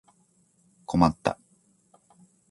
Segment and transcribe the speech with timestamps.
[0.87, 1.37] 困った